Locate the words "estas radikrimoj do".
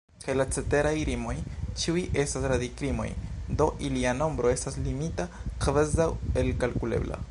2.23-3.69